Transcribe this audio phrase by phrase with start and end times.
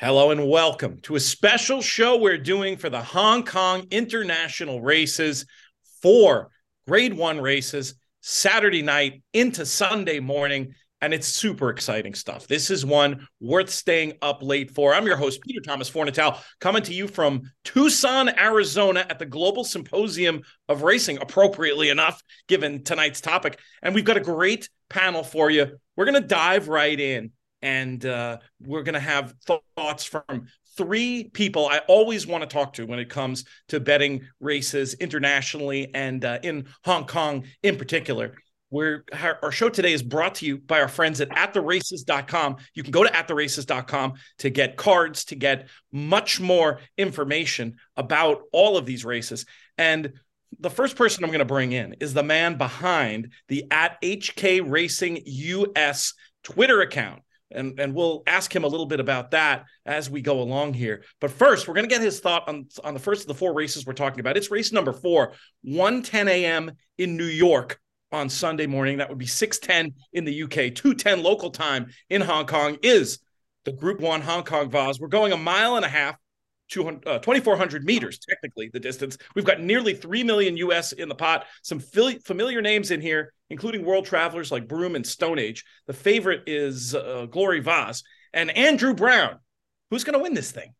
[0.00, 5.44] Hello and welcome to a special show we're doing for the Hong Kong International Races.
[6.00, 6.52] Four
[6.86, 10.72] grade one races, Saturday night into Sunday morning.
[11.00, 12.46] And it's super exciting stuff.
[12.46, 14.94] This is one worth staying up late for.
[14.94, 19.64] I'm your host, Peter Thomas Fornatale, coming to you from Tucson, Arizona at the Global
[19.64, 23.58] Symposium of Racing, appropriately enough, given tonight's topic.
[23.82, 25.76] And we've got a great panel for you.
[25.96, 27.32] We're going to dive right in
[27.62, 29.34] and uh, we're going to have
[29.76, 34.22] thoughts from three people I always want to talk to when it comes to betting
[34.40, 38.34] races internationally and uh, in Hong Kong in particular.
[38.70, 39.04] We're,
[39.42, 42.56] our show today is brought to you by our friends at attheraces.com.
[42.74, 48.76] You can go to attheraces.com to get cards, to get much more information about all
[48.76, 49.46] of these races.
[49.78, 50.12] And
[50.60, 54.70] the first person I'm going to bring in is the man behind the at HK
[54.70, 56.12] Racing US
[56.42, 60.40] Twitter account and and we'll ask him a little bit about that as we go
[60.40, 61.04] along here.
[61.20, 63.54] But first, we're going to get his thought on on the first of the four
[63.54, 64.36] races we're talking about.
[64.36, 65.32] It's race number four,
[65.62, 66.72] 1 10 a.m.
[66.98, 67.80] in New York
[68.12, 68.98] on Sunday morning.
[68.98, 72.78] That would be 6:10 in the UK, 2:10 local time in Hong Kong.
[72.82, 73.18] Is
[73.64, 74.98] the Group One Hong Kong Vase?
[74.98, 76.16] We're going a mile and a half
[76.68, 79.18] 2,400 uh, meters, technically, the distance.
[79.34, 81.46] We've got nearly 3 million US in the pot.
[81.62, 85.64] Some familiar names in here, including world travelers like Broome and Stone Age.
[85.86, 88.02] The favorite is uh, Glory Vase
[88.32, 89.38] and Andrew Brown.
[89.90, 90.74] Who's going to win this thing?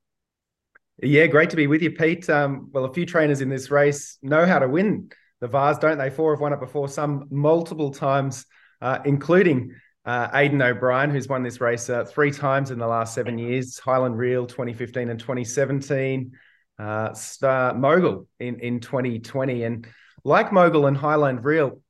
[1.02, 2.28] Yeah, great to be with you, Pete.
[2.28, 5.98] Um, well, a few trainers in this race know how to win the Vase, don't
[5.98, 6.10] they?
[6.10, 8.44] Four have won it before, some multiple times,
[8.80, 9.74] uh, including
[10.08, 13.78] uh, Aidan O'Brien, who's won this race uh, three times in the last seven years,
[13.78, 16.32] Highland Reel 2015 and 2017,
[16.78, 19.64] uh, Star Mogul in, in 2020.
[19.64, 19.86] And
[20.24, 21.82] like Mogul and Highland Reel,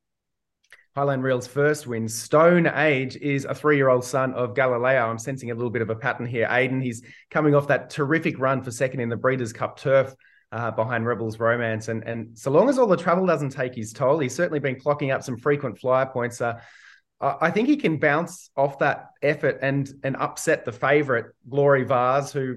[0.97, 5.09] Highland Reel's first win, Stone Age is a three year old son of Galileo.
[5.09, 6.49] I'm sensing a little bit of a pattern here.
[6.51, 10.13] Aidan, he's coming off that terrific run for second in the Breeders' Cup turf.
[10.51, 11.89] Uh, behind Rebels Romance.
[11.89, 14.77] And, and so long as all the travel doesn't take his toll, he's certainly been
[14.77, 16.41] clocking up some frequent flyer points.
[16.41, 16.59] Uh,
[17.21, 22.33] I think he can bounce off that effort and and upset the favourite Glory Vase,
[22.33, 22.57] who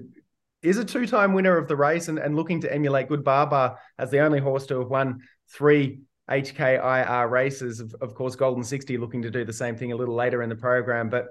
[0.62, 3.78] is a two-time winner of the race and, and looking to emulate Good Ba Ba
[3.98, 5.20] as the only horse to have won
[5.50, 7.80] three HKIR races.
[7.80, 10.48] Of, of course, Golden 60 looking to do the same thing a little later in
[10.48, 11.10] the program.
[11.10, 11.26] But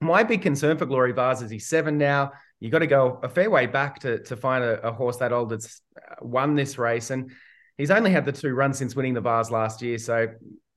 [0.00, 2.32] my big concern for Glory Vase is he's seven now.
[2.58, 5.32] You got to go a fair way back to to find a, a horse that
[5.32, 5.80] old that's
[6.20, 7.10] won this race.
[7.10, 7.30] And
[7.78, 9.98] he's only had the two runs since winning the Vase last year.
[9.98, 10.28] So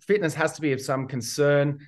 [0.01, 1.79] fitness has to be of some concern.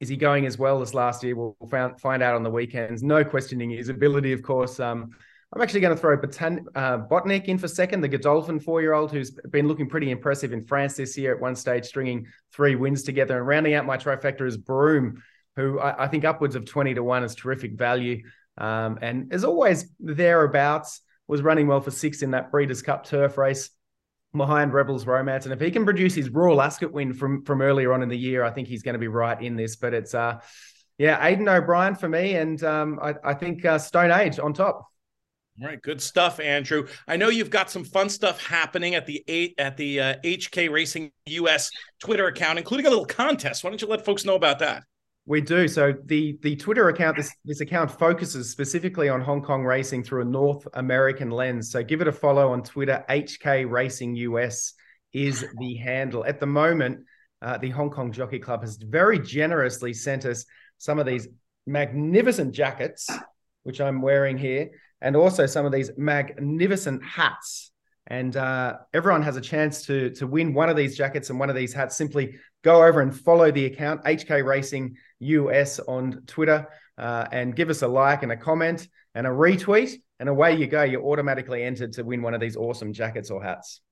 [0.00, 1.34] Is he going as well as last year?
[1.34, 3.02] We'll find, find out on the weekends.
[3.02, 4.78] No questioning his ability, of course.
[4.78, 5.10] Um,
[5.54, 9.30] I'm actually going to throw Botan- uh, Botnik in for second, the Godolphin four-year-old who's
[9.30, 13.38] been looking pretty impressive in France this year at one stage, stringing three wins together.
[13.38, 15.22] And rounding out my trifecta is Broome,
[15.54, 18.22] who I, I think upwards of 20 to 1 is terrific value.
[18.58, 23.38] Um, and as always, thereabouts was running well for six in that Breeders' Cup turf
[23.38, 23.70] race
[24.34, 25.44] behind Rebels Romance.
[25.44, 28.18] And if he can produce his Royal Ascot win from from earlier on in the
[28.18, 29.76] year, I think he's going to be right in this.
[29.76, 30.40] But it's uh
[30.98, 34.86] yeah, Aidan O'Brien for me, and um, I, I think uh, Stone Age on top.
[35.60, 36.86] All right, good stuff, Andrew.
[37.06, 40.70] I know you've got some fun stuff happening at the eight at the uh, HK
[40.70, 43.64] Racing US Twitter account, including a little contest.
[43.64, 44.84] Why don't you let folks know about that?
[45.28, 45.66] We do.
[45.66, 50.22] So the the Twitter account, this this account focuses specifically on Hong Kong racing through
[50.22, 51.72] a North American lens.
[51.72, 53.04] So give it a follow on Twitter.
[53.10, 54.74] HK Racing US
[55.12, 56.24] is the handle.
[56.24, 57.00] At the moment,
[57.42, 60.44] uh, the Hong Kong Jockey Club has very generously sent us
[60.78, 61.26] some of these
[61.66, 63.10] magnificent jackets,
[63.64, 64.70] which I'm wearing here,
[65.00, 67.72] and also some of these magnificent hats.
[68.06, 71.50] And uh, everyone has a chance to to win one of these jackets and one
[71.50, 71.96] of these hats.
[71.96, 76.66] Simply go over and follow the account HK Racing US on Twitter
[76.98, 79.92] uh, and give us a like and a comment and a retweet.
[80.18, 80.82] And away you go.
[80.82, 83.82] You're automatically entered to win one of these awesome jackets or hats.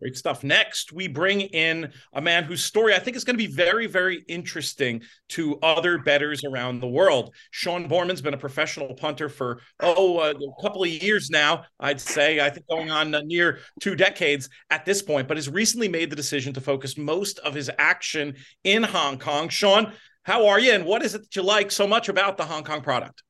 [0.00, 0.42] Great stuff.
[0.42, 3.86] Next, we bring in a man whose story I think is going to be very,
[3.86, 7.34] very interesting to other betters around the world.
[7.50, 12.40] Sean Borman's been a professional punter for, oh, a couple of years now, I'd say.
[12.40, 16.16] I think going on near two decades at this point, but has recently made the
[16.16, 19.50] decision to focus most of his action in Hong Kong.
[19.50, 19.92] Sean,
[20.30, 20.72] how are you?
[20.72, 23.22] And what is it that you like so much about the Hong Kong product?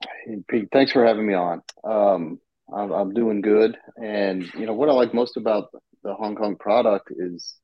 [0.00, 1.60] Hey, Pete, thanks for having me on.
[1.84, 2.40] Um,
[2.74, 3.76] I'm, I'm doing good.
[4.02, 5.68] And, you know, what I like most about
[6.02, 7.54] the Hong Kong product is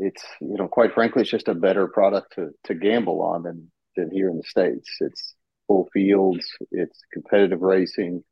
[0.00, 3.70] it's you know quite frankly it's just a better product to to gamble on than
[3.96, 4.88] than here in the states.
[5.00, 5.34] It's
[5.66, 8.22] full fields, it's competitive racing,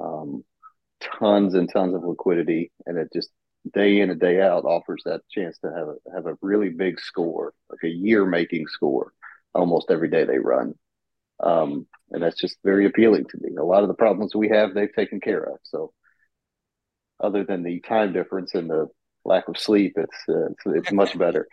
[0.00, 0.44] um,
[1.00, 3.30] tons and tons of liquidity, and it just
[3.72, 7.00] day in and day out offers that chance to have a have a really big
[7.00, 9.12] score, like a year making score,
[9.54, 10.74] almost every day they run.
[11.40, 13.56] Um, and that's just very appealing to me.
[13.56, 15.58] A lot of the problems we have, they've taken care of.
[15.62, 15.92] So,
[17.20, 18.88] other than the time difference and the
[19.24, 21.48] lack of sleep, it's uh, it's, it's much better.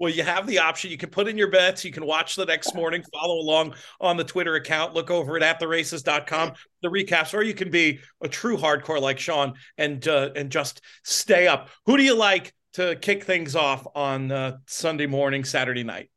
[0.00, 0.90] Well, you have the option.
[0.90, 1.84] You can put in your bets.
[1.84, 5.60] You can watch the next morning, follow along on the Twitter account, look over at
[5.60, 6.52] theraces.com,
[6.82, 10.80] the recaps, or you can be a true hardcore like Sean and uh, and just
[11.04, 11.70] stay up.
[11.86, 16.10] Who do you like to kick things off on uh, Sunday morning, Saturday night?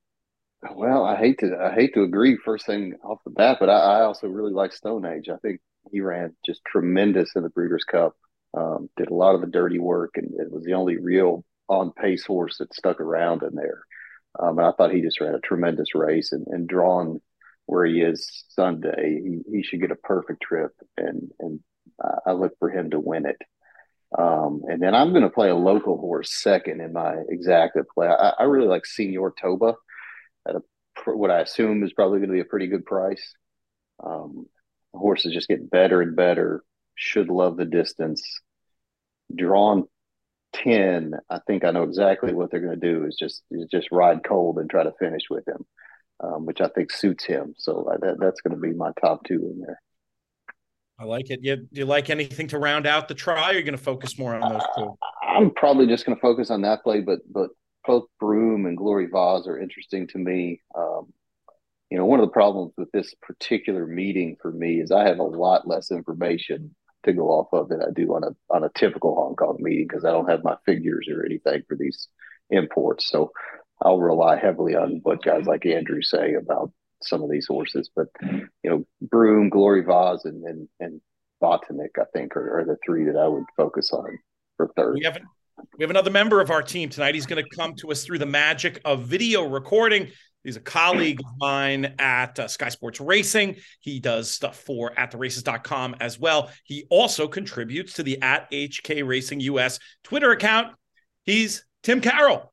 [0.75, 3.99] Well, I hate to I hate to agree first thing off the bat, but I,
[3.99, 5.29] I also really like Stone Age.
[5.29, 5.59] I think
[5.91, 8.15] he ran just tremendous in the Breeders' Cup.
[8.53, 11.91] Um, did a lot of the dirty work, and it was the only real on
[11.91, 13.83] pace horse that stuck around in there.
[14.37, 17.19] Um, and I thought he just ran a tremendous race and, and drawn
[17.65, 21.59] where he is Sunday, he, he should get a perfect trip, and and
[22.25, 23.37] I look for him to win it.
[24.17, 28.07] Um, and then I'm going to play a local horse second in my exacta play.
[28.07, 29.75] I, I really like Senor Toba
[30.47, 30.61] at a,
[31.05, 33.33] what I assume is probably going to be a pretty good price.
[34.03, 34.47] Um,
[34.93, 36.63] the horse is just getting better and better.
[36.95, 38.21] Should love the distance.
[39.33, 39.85] Drawn
[40.63, 43.91] 10, I think I know exactly what they're going to do is just is just
[43.91, 45.65] ride cold and try to finish with him,
[46.23, 47.53] um, which I think suits him.
[47.57, 49.81] So uh, that, that's going to be my top two in there.
[50.99, 51.39] I like it.
[51.41, 53.49] You, do you like anything to round out the try?
[53.49, 54.97] Or you're going to focus more on those two?
[55.23, 57.49] I'm probably just going to focus on that play, but but
[57.85, 60.61] both Broome and Glory Vase are interesting to me.
[60.75, 61.11] Um,
[61.89, 65.19] you know, one of the problems with this particular meeting for me is I have
[65.19, 68.69] a lot less information to go off of than I do on a on a
[68.75, 72.07] typical Hong Kong meeting because I don't have my figures or anything for these
[72.49, 73.09] imports.
[73.09, 73.31] So
[73.81, 76.71] I'll rely heavily on what guys like Andrew say about
[77.01, 77.89] some of these horses.
[77.95, 81.01] But you know, Broome, Glory Vase, and and, and
[81.41, 84.19] Botanik, I think, are, are the three that I would focus on
[84.57, 84.95] for third.
[84.95, 85.25] We haven't
[85.77, 87.15] we have another member of our team tonight.
[87.15, 90.07] He's going to come to us through the magic of video recording.
[90.43, 93.57] He's a colleague of mine at uh, Sky Sports Racing.
[93.79, 96.49] He does stuff for at theraces.com as well.
[96.63, 100.73] He also contributes to the at HK Racing US Twitter account.
[101.25, 102.50] He's Tim Carroll.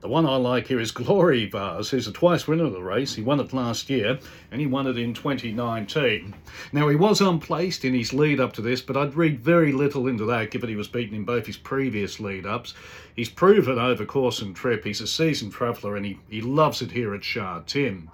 [0.00, 3.14] The one I like here is Glory Vase, who's a twice winner of the race.
[3.14, 4.18] He won it last year
[4.50, 6.34] and he won it in 2019.
[6.72, 10.06] Now, he was unplaced in his lead up to this, but I'd read very little
[10.06, 12.72] into that given he was beaten in both his previous lead ups.
[13.14, 14.84] He's proven over course and trip.
[14.84, 18.08] He's a seasoned traveller and he, he loves it here at Sha Tin.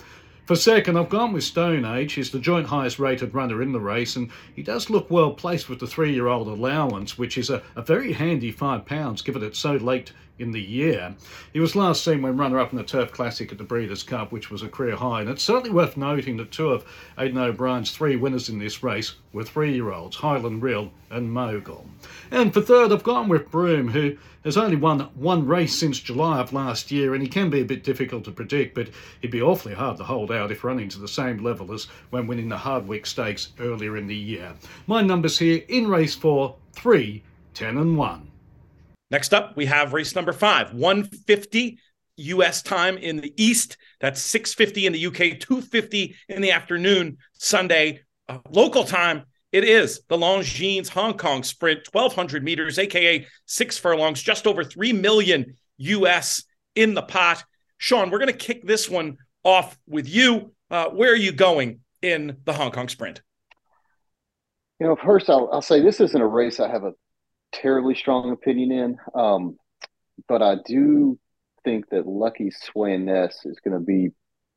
[0.45, 2.15] For second, I've gone with Stone Age.
[2.15, 5.69] He's the joint highest rated runner in the race, and he does look well placed
[5.69, 9.43] with the three year old allowance, which is a, a very handy five pounds given
[9.43, 11.15] it's so late in the year.
[11.53, 14.51] He was last seen when runner-up in the Turf Classic at the Breeders' Cup, which
[14.51, 15.23] was a career high.
[15.23, 16.85] And it's certainly worth noting that two of
[17.19, 21.87] Aidan O'Brien's three winners in this race were three-year-olds, Highland Reel and Mogul.
[22.31, 26.39] And for third, I've gone with Broome, who has only won one race since July
[26.41, 28.89] of last year, and he can be a bit difficult to predict, but
[29.21, 32.27] he'd be awfully hard to hold out if running to the same level as when
[32.27, 34.53] winning the Hardwick Stakes earlier in the year.
[34.87, 37.23] My numbers here in race four, three,
[37.55, 38.31] ten and one.
[39.11, 41.79] Next up, we have race number five, 150
[42.17, 43.77] US time in the East.
[44.01, 48.01] That's 650 in the UK, 250 in the afternoon, Sunday.
[48.29, 54.23] Uh, local time, it is the Longines Hong Kong Sprint, 1,200 meters, aka six furlongs,
[54.23, 56.43] just over 3 million US
[56.75, 57.45] in the pot.
[57.79, 60.53] Sean, we're going to kick this one off with you.
[60.71, 63.23] Uh, where are you going in the Hong Kong Sprint?
[64.81, 66.93] You know, first I'll, I'll say this isn't a race I have a
[67.61, 68.99] terribly strong opinion in.
[69.15, 69.57] Um,
[70.29, 71.19] but I do
[71.65, 74.11] think that Lucky Sweynesse is going to be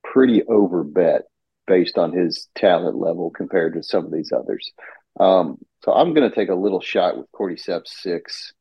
[0.04, 1.22] pretty overbet
[1.68, 4.72] based on his talent level compared to some of these others.
[5.20, 8.54] Um, so I'm going to take a little shot with Cordyceps six,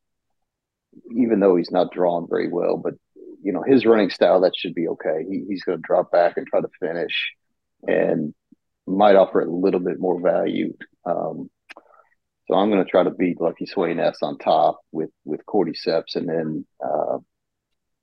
[1.16, 2.76] even though he's not drawn very well.
[2.76, 2.94] But
[3.42, 5.24] you know his running style that should be okay.
[5.28, 7.32] He, he's going to drop back and try to finish,
[7.86, 8.34] and
[8.86, 10.74] might offer a little bit more value.
[11.04, 11.50] Um,
[12.48, 16.28] so I'm going to try to beat Lucky Sweynesse on top with with Cordyceps, and
[16.28, 17.18] then uh,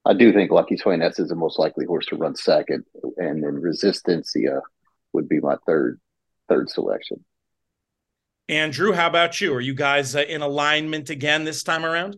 [0.05, 2.85] I do think Lucky Sweynesse is the most likely horse to run second,
[3.17, 4.61] and then Resistencia
[5.13, 5.99] would be my third
[6.47, 7.25] third selection.
[8.47, 9.51] Andrew, how about you?
[9.55, 12.15] Are you guys uh, in alignment again this time around?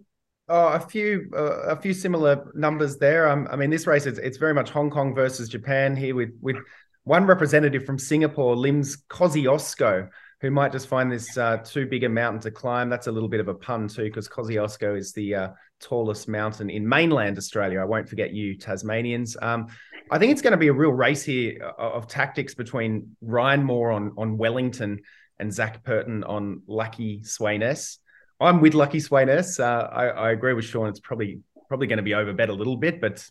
[0.49, 3.29] Oh, a few, uh, a few similar numbers there.
[3.29, 6.31] Um, I mean, this race it's, it's very much Hong Kong versus Japan here, with
[6.41, 6.57] with
[7.05, 10.09] one representative from Singapore, Lims Kosciuszko,
[10.41, 12.89] who might just find this uh, too big a mountain to climb.
[12.89, 16.69] That's a little bit of a pun too, because Kosciuszko is the uh, tallest mountain
[16.69, 17.79] in mainland Australia.
[17.79, 19.35] I won't forget you, Tasmanians.
[19.41, 19.67] Um,
[20.11, 23.15] I think it's going to be a real race here of, uh, of tactics between
[23.21, 25.01] Ryan Moore on on Wellington
[25.39, 27.97] and Zach Purton on Lucky Sweynesse.
[28.39, 29.59] I'm with Lucky Sweynesse.
[29.59, 30.87] Uh, I, I agree with Sean.
[30.87, 33.27] It's probably probably going to be overbet a little bit, but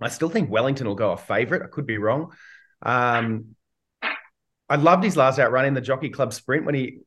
[0.00, 1.62] I still think Wellington will go a favourite.
[1.62, 2.32] I could be wrong.
[2.82, 3.56] Um,
[4.70, 7.00] I loved his last out run in the Jockey Club Sprint when he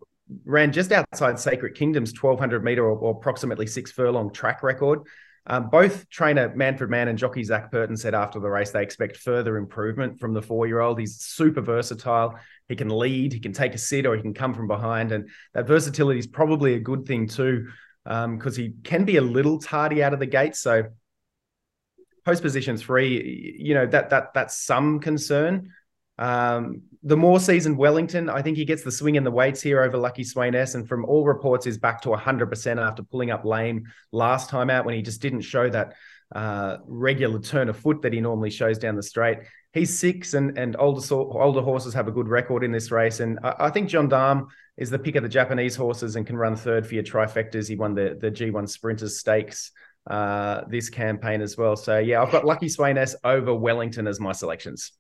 [0.44, 5.00] ran just outside Sacred Kingdom's 1200 meter or, or approximately six furlong track record.
[5.46, 9.18] Um, both trainer Manfred Man and jockey Zach Purton said after the race they expect
[9.18, 11.00] further improvement from the four year old.
[11.00, 12.40] He's super versatile.
[12.70, 15.12] He can lead, he can take a sit, or he can come from behind.
[15.12, 17.68] And that versatility is probably a good thing too,
[18.06, 20.56] because um, he can be a little tardy out of the gate.
[20.56, 20.84] So
[22.24, 25.72] post position three, you know, that that that's some concern.
[26.18, 29.82] Um, the more seasoned Wellington, I think he gets the swing in the weights here
[29.82, 33.92] over Lucky Sweynesse, and from all reports, is back to 100% after pulling up lame
[34.12, 35.96] last time out when he just didn't show that
[36.34, 39.40] uh, regular turn of foot that he normally shows down the straight.
[39.74, 43.40] He's six, and and older older horses have a good record in this race, and
[43.44, 46.86] I, I think Gendarme is the pick of the Japanese horses and can run third
[46.86, 47.68] for your trifectas.
[47.68, 49.72] He won the the G1 Sprinters Stakes
[50.08, 51.76] uh, this campaign as well.
[51.76, 54.92] So yeah, I've got Lucky Sweynesse over Wellington as my selections.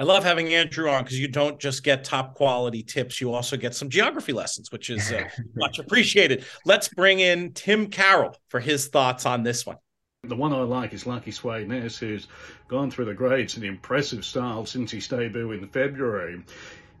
[0.00, 3.58] I love having Andrew on because you don't just get top quality tips, you also
[3.58, 6.46] get some geography lessons, which is uh, much appreciated.
[6.64, 9.76] Let's bring in Tim Carroll for his thoughts on this one.
[10.22, 12.28] The one I like is Lucky Sweynesse, who's
[12.68, 16.42] gone through the grades in impressive style since his debut in February.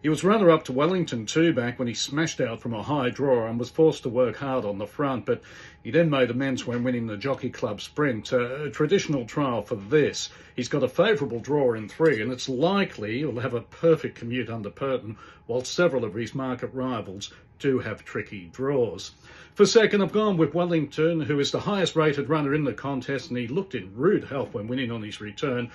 [0.02, 3.10] He was runner up to Wellington too back when he smashed out from a high
[3.10, 5.42] draw and was forced to work hard on the front, but
[5.84, 10.30] he then made amends when winning the Jockey Club Sprint, a traditional trial for this.
[10.56, 14.48] He's got a favourable draw in three, and it's likely he'll have a perfect commute
[14.48, 19.10] under Purton, while several of his market rivals do have tricky draws.
[19.54, 23.28] For second, I've gone with Wellington, who is the highest rated runner in the contest,
[23.28, 25.70] and he looked in rude health when winning on his return.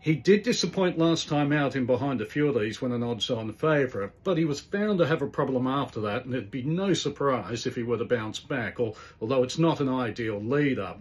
[0.00, 3.52] He did disappoint last time out in behind a few of these when an odds-on
[3.54, 6.94] favourite, but he was found to have a problem after that, and it'd be no
[6.94, 10.94] surprise if he were to bounce back, or, although it's not an ideal leader.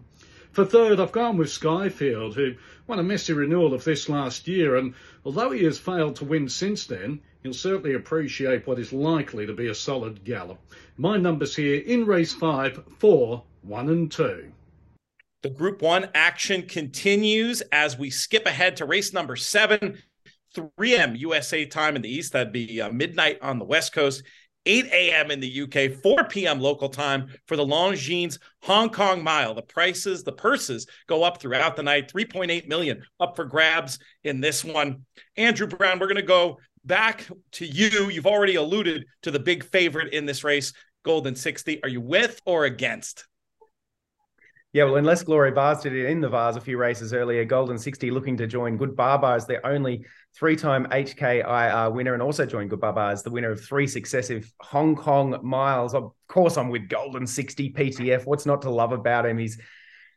[0.52, 2.56] For third, I've gone with Skyfield, who
[2.88, 6.50] won a messy renewal of this last year, and although he has failed to win
[6.50, 10.58] since then, he'll certainly appreciate what is likely to be a solid gallop.
[10.98, 14.52] My numbers here in race 5, 4, 1 and 2.
[15.44, 20.02] The Group One action continues as we skip ahead to race number seven,
[20.56, 21.16] 3 a.m.
[21.16, 22.34] USA time in the East.
[22.34, 24.24] That'd be uh, midnight on the West Coast.
[24.66, 25.32] 8 a.m.
[25.32, 26.60] in the UK, 4 p.m.
[26.60, 29.54] local time for the Longines Hong Kong Mile.
[29.54, 32.12] The prices, the purses go up throughout the night.
[32.12, 35.06] 3.8 million up for grabs in this one.
[35.38, 38.10] Andrew Brown, we're going to go back to you.
[38.10, 41.82] You've already alluded to the big favorite in this race, Golden 60.
[41.84, 43.26] Are you with or against?
[44.74, 47.78] Yeah, well, unless Glory Vase did it in the Vase a few races earlier, Golden
[47.78, 50.06] 60 looking to join Good Ba Ba as their only
[50.36, 54.52] three-time HKIR winner and also join Good Ba Ba as the winner of three successive
[54.60, 55.96] Hong Kong miles.
[55.96, 58.26] Of course, I'm with Golden 60 PTF.
[58.26, 59.38] What's not to love about him?
[59.38, 59.58] He's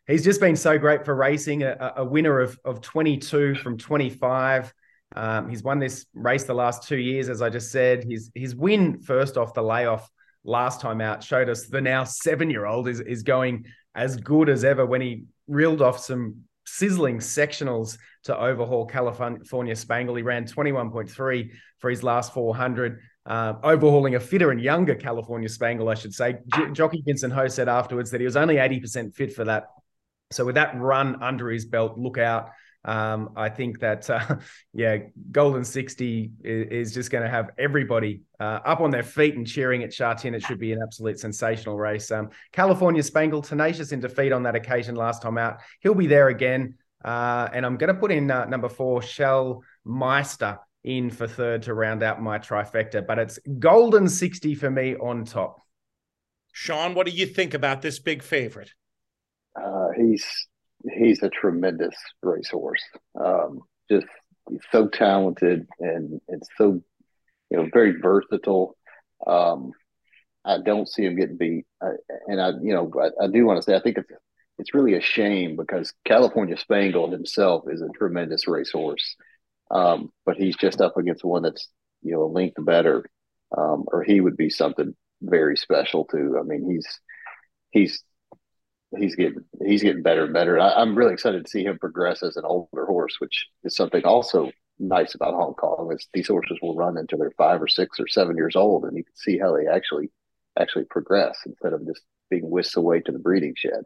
[0.08, 4.74] he's just been so great for racing, a, a winner of, of 22 from 25.
[5.14, 8.02] Um, he's won this race the last two years, as I just said.
[8.02, 10.10] His his win first off the layoff
[10.42, 14.86] last time out showed us the now seven-year-old is is going– as good as ever
[14.86, 20.14] when he reeled off some sizzling sectionals to overhaul California Spangle.
[20.14, 25.88] He ran 21.3 for his last 400, uh, overhauling a fitter and younger California Spangle,
[25.88, 26.36] I should say.
[26.54, 29.64] J- Jockey Vincent Ho said afterwards that he was only 80% fit for that.
[30.30, 32.50] So with that run under his belt, look out.
[32.84, 34.36] Um, I think that uh,
[34.72, 34.98] yeah,
[35.30, 39.46] Golden Sixty is, is just going to have everybody uh, up on their feet and
[39.46, 40.34] cheering at Sha Tin.
[40.34, 42.10] It should be an absolute sensational race.
[42.10, 45.58] Um, California Spangle tenacious in defeat on that occasion last time out.
[45.80, 49.62] He'll be there again, uh, and I'm going to put in uh, number four, Schnell
[49.84, 53.06] Meister in for third to round out my trifecta.
[53.06, 55.60] But it's Golden Sixty for me on top.
[56.52, 58.70] Sean, what do you think about this big favorite?
[59.54, 60.48] Uh, he's
[60.88, 62.82] he's a tremendous racehorse.
[63.18, 63.60] Um,
[63.90, 64.06] just
[64.72, 66.80] so talented and and so
[67.50, 68.76] you know very versatile.
[69.26, 69.72] Um,
[70.44, 71.90] I don't see him getting beat, I,
[72.26, 74.10] and I you know I, I do want to say I think it's
[74.58, 79.16] it's really a shame because California Spangled himself is a tremendous racehorse,
[79.70, 81.68] um, but he's just up against one that's
[82.02, 83.04] you know a length better,
[83.56, 86.36] um, or he would be something very special too.
[86.38, 87.00] I mean he's
[87.70, 88.02] he's
[88.98, 90.58] he's getting he's getting better and better.
[90.58, 94.04] I, am really excited to see him progress as an older horse, which is something
[94.04, 95.92] also nice about Hong Kong.
[95.92, 98.96] Is these horses will run until they're five or six or seven years old, and
[98.96, 100.10] you can see how they actually
[100.58, 103.84] actually progress instead of just being whisked away to the breeding shed.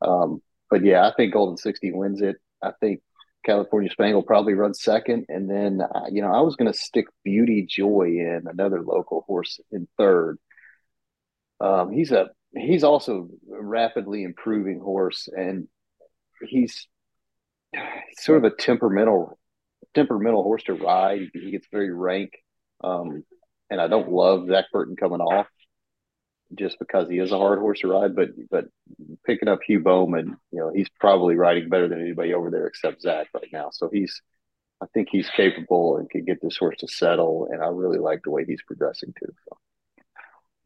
[0.00, 2.36] Um, but yeah, I think Golden Sixty wins it.
[2.62, 3.00] I think
[3.44, 7.06] California Spangle probably runs second, and then uh, you know I was going to stick
[7.24, 10.38] Beauty Joy in another local horse in third.
[11.60, 15.68] Um, he's a he's also a rapidly improving horse, and
[16.48, 16.88] he's
[18.18, 19.38] sort of a temperamental
[19.94, 21.30] temperamental horse to ride.
[21.32, 22.32] He gets very rank
[22.82, 23.24] Um,
[23.70, 25.48] and I don't love Zach Purton coming off
[26.54, 28.66] just because he is a hard horse to ride, but but
[29.26, 33.02] picking up Hugh Bowman, you know, he's probably riding better than anybody over there except
[33.02, 33.70] Zach right now.
[33.72, 34.20] So he's
[34.82, 37.48] I think he's capable and can get this horse to settle.
[37.50, 39.32] And I really like the way he's progressing too.
[39.48, 39.58] So.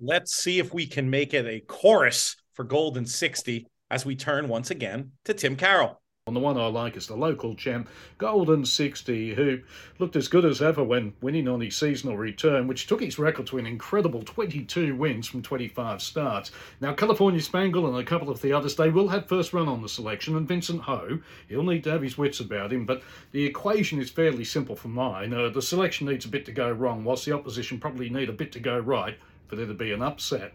[0.01, 4.47] Let's see if we can make it a chorus for Golden 60 as we turn
[4.47, 6.01] once again to Tim Carroll.
[6.29, 9.59] And the one I like is the local champ, Golden 60, who
[9.99, 13.49] looked as good as ever when winning on his seasonal return, which took his record
[13.49, 16.53] to an incredible 22 wins from 25 starts.
[16.81, 19.83] Now, California Spangle and a couple of the others, they will have first run on
[19.83, 23.03] the selection, and Vincent Ho, he'll need to have his wits about him, but
[23.33, 25.35] the equation is fairly simple for mine.
[25.35, 28.33] Uh, the selection needs a bit to go wrong, whilst the opposition probably need a
[28.33, 30.53] bit to go right for there to be an upset.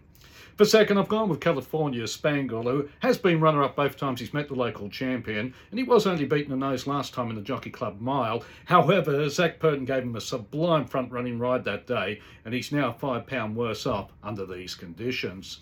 [0.55, 4.49] For second, I've gone with California Spangle, who has been runner-up both times he's met
[4.49, 7.71] the local champion, and he was only beaten a nose last time in the Jockey
[7.71, 8.43] Club Mile.
[8.65, 13.25] However, Zach Purton gave him a sublime front-running ride that day, and he's now five
[13.25, 15.61] pound worse off under these conditions.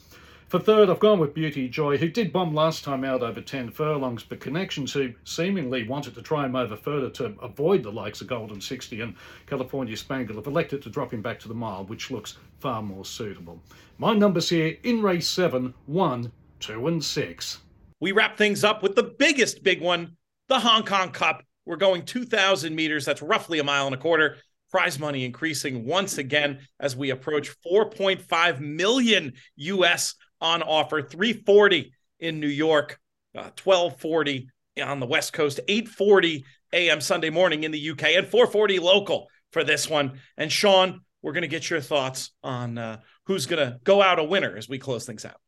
[0.51, 3.71] For third, I've gone with Beauty Joy, who did bomb last time out over 10
[3.71, 8.19] furlongs, but Connections, who seemingly wanted to try him over further to avoid the likes
[8.19, 9.15] of Golden 60 and
[9.47, 13.05] California Spangle, have elected to drop him back to the mile, which looks far more
[13.05, 13.61] suitable.
[13.97, 17.57] My numbers here in race 7, 1, 2 and 6.
[18.01, 20.17] We wrap things up with the biggest big one,
[20.49, 21.45] the Hong Kong Cup.
[21.65, 23.05] We're going 2,000 meters.
[23.05, 24.35] That's roughly a mile and a quarter.
[24.69, 32.39] Prize money increasing once again as we approach 4.5 million US on offer 340 in
[32.39, 32.99] New York,
[33.35, 34.49] uh, 1240
[34.83, 37.01] on the West Coast, 840 a.m.
[37.01, 40.19] Sunday morning in the UK, and 440 local for this one.
[40.37, 44.19] And Sean, we're going to get your thoughts on uh, who's going to go out
[44.19, 45.39] a winner as we close things out.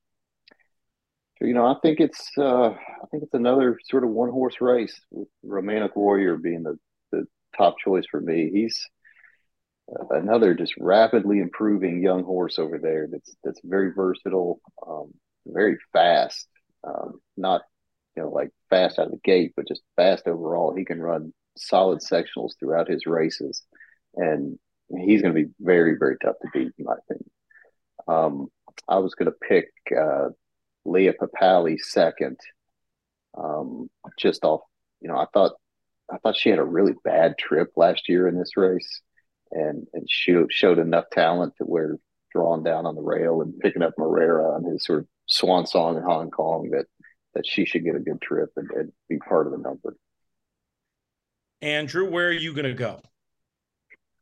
[1.41, 4.97] You know, I think it's uh, I think it's another sort of one horse race
[5.11, 6.77] with Romantic Warrior being the,
[7.11, 7.25] the
[7.57, 8.49] top choice for me.
[8.53, 8.87] He's
[10.09, 15.13] another just rapidly improving young horse over there that's that's very versatile, um,
[15.45, 16.47] very fast.
[16.83, 17.61] Um, not
[18.15, 20.73] you know like fast out of the gate, but just fast overall.
[20.75, 23.63] He can run solid sectionals throughout his races,
[24.15, 24.57] and
[24.89, 27.29] he's going to be very very tough to beat in my opinion.
[28.07, 28.47] Um,
[28.87, 30.29] I was going to pick uh,
[30.85, 32.37] Lei Papale second,
[33.37, 34.61] um, just off.
[35.01, 35.53] You know, I thought
[36.11, 39.01] I thought she had a really bad trip last year in this race
[39.53, 41.97] and and showed showed enough talent that we're
[42.31, 45.97] drawing down on the rail and picking up Moreira on his sort of swan song
[45.97, 46.85] in Hong Kong that
[47.35, 49.95] that she should get a good trip and, and be part of the number.
[51.61, 53.01] Andrew, where are you going to go?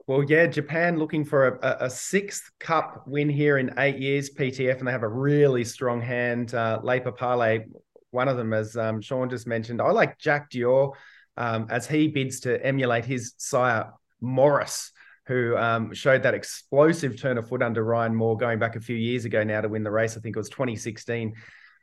[0.07, 4.79] Well, yeah, Japan looking for a, a, sixth cup win here in eight years, PTF,
[4.79, 6.53] and they have a really strong hand.
[6.53, 7.65] Uh, Lei Papale,
[8.09, 9.81] one of them, as um, Sean just mentioned.
[9.81, 10.93] I like Jack d'Or
[11.37, 14.91] um, as he bids to emulate his sire, Maurice
[15.27, 18.95] who um, showed that explosive turn of foot under Ryan Moore going back a few
[18.95, 20.17] years ago now to win the race.
[20.17, 21.33] I think it was 2016.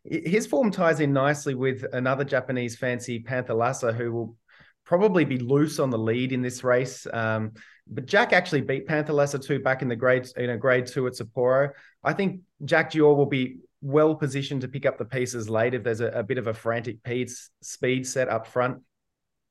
[0.04, 4.36] His form ties in nicely with another Japanese fancy, Panthalassa, who will
[4.84, 7.06] probably be loose on the lead in this race.
[7.12, 7.52] Um,
[7.86, 11.14] but Jack actually beat Panthalassa two back in the grade, you know, grade two at
[11.14, 11.70] Sapporo.
[12.02, 15.84] I think Jack d'Or will be well positioned to pick up the pieces late if
[15.84, 16.98] there's a, a bit of a frantic
[17.62, 18.82] speed set up front.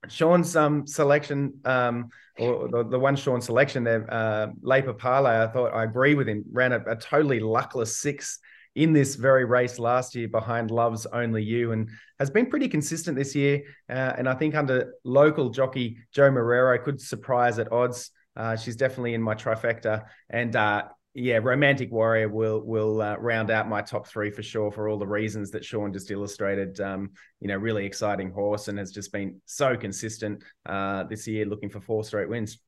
[0.10, 5.74] Sean's um, selection, um, or the, the one Sean selection there, uh, Pale, I thought
[5.74, 8.39] I agree with him, ran a, a, totally luckless six
[8.76, 11.89] in this very race last year behind Love's Only You and
[12.20, 13.63] has been pretty consistent this year.
[13.89, 18.12] Uh, and I think under local jockey Joao Moreira could surprise at odds.
[18.36, 20.06] Uh, she's definitely in my trifecta.
[20.30, 20.84] And uh,
[21.20, 25.00] yeah, Romantic Warrior will will uh, round out my top three for sure for all
[25.00, 26.80] the reasons that Sean just illustrated.
[26.80, 31.46] Um, you know, really exciting horse and has just been so consistent uh, this year,
[31.46, 32.60] looking for four straight wins.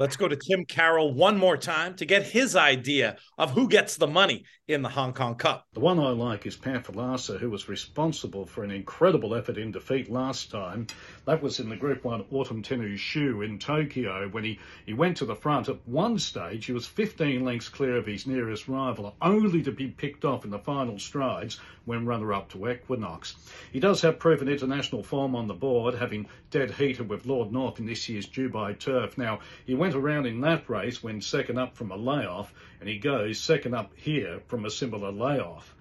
[0.00, 3.96] Let's go to Tim Carroll one more time to get his idea of who gets
[3.96, 5.66] the money in the Hong Kong Cup.
[5.72, 10.08] The one I like is Panthalassa, who was responsible for an incredible effort in defeat
[10.08, 10.86] last time.
[11.24, 15.16] That was in the Group 1 Autumn Tenno Sho in Tokyo when he, he went
[15.16, 15.68] to the front.
[15.68, 19.88] At one stage, he was 15 lengths clear of his nearest rival, only to be
[19.88, 23.34] picked off in the final strides when runner-up to Equinox.
[23.72, 27.78] He does have proven international form on the board, having dead heated with Lord North
[27.78, 29.16] in this year's Dubai Turf.
[29.16, 32.98] Now, he went around in that race when second up from a layoff, and he
[32.98, 35.74] goes second up here from a similar layoff.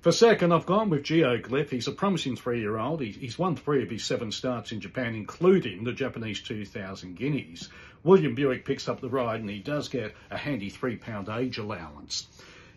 [0.00, 1.68] For second, I've gone with Geoglyph.
[1.68, 3.02] He's a promising three-year-old.
[3.02, 7.68] He's won three of his seven starts in Japan, including the Japanese 2000 Guineas.
[8.02, 12.26] William Buick picks up the ride, and he does get a handy three-pound age allowance.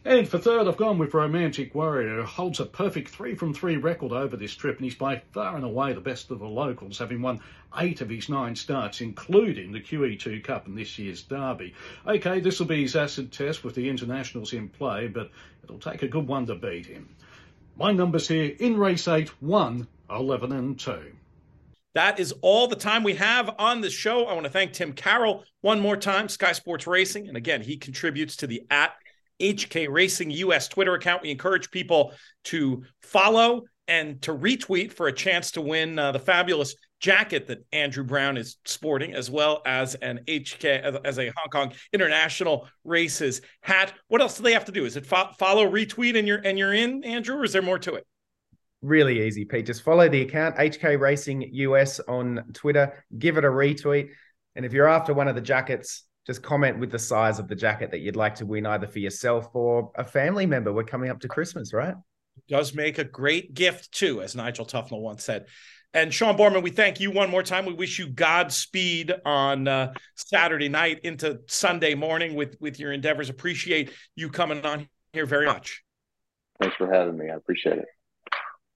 [0.06, 3.78] And for third, I've gone with Romantic Warrior, who holds a perfect three from three
[3.78, 6.98] record over this trip, and he's by far and away the best of the locals,
[6.98, 7.40] having won
[7.80, 11.74] eight of his nine starts, including the QE2 Cup and this year's Derby.
[12.06, 15.32] Okay, this will be his acid test with the internationals in play, but
[15.64, 17.08] it'll take a good one to beat him.
[17.78, 21.14] My numbers here in race 8 1, 11, and 2.
[21.96, 24.26] That is all the time we have on the show.
[24.26, 27.30] I want to thank Tim Carroll one more time, Sky Sports Racing.
[27.30, 28.96] And again, he contributes to the at
[29.44, 31.22] HK Racing US Twitter account.
[31.22, 32.14] We encourage people
[32.46, 37.66] to follow and to retweet for a chance to win uh, the fabulous jacket that
[37.74, 42.68] Andrew Brown is sporting, as well as an HK as, as, a Hong Kong International
[42.86, 43.94] Races hat.
[44.08, 44.86] What else do they have to do?
[44.86, 47.80] Is it fo- follow, retweet, and you're and you're in, Andrew, or is there more
[47.80, 48.08] to it?
[48.82, 49.66] Really easy, Pete.
[49.66, 53.04] Just follow the account HK Racing US on Twitter.
[53.18, 54.10] Give it a retweet,
[54.56, 57.56] and if you're after one of the jackets, just comment with the size of the
[57.56, 60.72] jacket that you'd like to win either for yourself or a family member.
[60.72, 61.96] We're coming up to Christmas, right?
[62.48, 65.46] does make a great gift too, as Nigel Tufnel once said.
[65.94, 67.66] And Sean Borman, we thank you one more time.
[67.66, 73.30] We wish you Godspeed on uh, Saturday night into Sunday morning with with your endeavors.
[73.30, 75.84] Appreciate you coming on here very much.
[76.60, 77.30] Thanks for having me.
[77.30, 77.86] I appreciate it.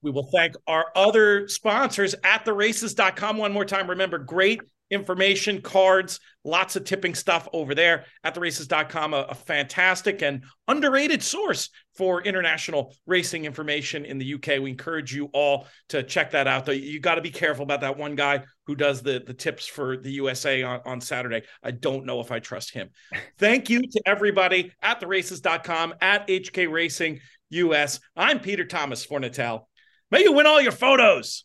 [0.00, 3.90] We will thank our other sponsors at theraces.com one more time.
[3.90, 9.14] Remember, great information, cards, lots of tipping stuff over there at theraces.com.
[9.14, 14.60] A, a fantastic and underrated source for international racing information in the UK.
[14.60, 16.64] We encourage you all to check that out.
[16.64, 19.66] Though you got to be careful about that one guy who does the, the tips
[19.66, 21.42] for the USA on, on Saturday.
[21.62, 22.90] I don't know if I trust him.
[23.38, 27.20] Thank you to everybody at theraces.com, at HK Racing
[27.50, 28.00] US.
[28.16, 29.62] I'm Peter Thomas Fornatale.
[30.10, 31.44] May you win all your photos.